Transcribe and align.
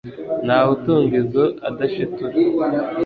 ntawe 0.45 0.69
utunga 0.77 1.13
izo 1.23 1.45
adashitura 1.67 2.35